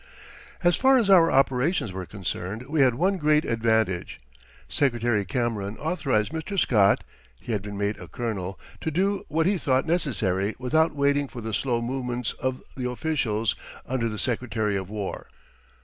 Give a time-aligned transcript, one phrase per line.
[0.63, 4.19] As far as our operations were concerned we had one great advantage.
[4.67, 6.57] Secretary Cameron authorized Mr.
[6.57, 7.03] Scott
[7.39, 11.41] (he had been made a Colonel) to do what he thought necessary without waiting for
[11.41, 13.55] the slow movements of the officials
[13.87, 15.27] under the Secretary of War.